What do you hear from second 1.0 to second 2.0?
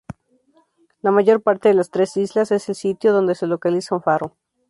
La mayor de las